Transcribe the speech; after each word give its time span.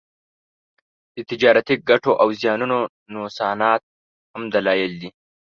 د 1.15 1.17
تجارتي 1.29 1.75
ګټو 1.89 2.11
او 2.21 2.27
زیانونو 2.41 2.79
نوسانات 3.13 3.81
هم 4.33 4.43
دلایل 4.55 4.91
دي 5.01 5.09